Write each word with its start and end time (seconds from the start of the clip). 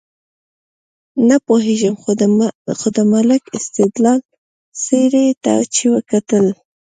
نه 1.27 1.35
پوهېږم 1.45 1.95
خو 2.79 2.89
د 2.97 2.99
ملک 3.13 3.43
سیدلال 3.75 4.19
څېرې 4.83 5.27
ته 5.43 5.53
چې 5.73 5.83
وکتل. 5.95 6.45